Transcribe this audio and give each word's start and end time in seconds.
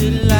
delight. 0.00 0.39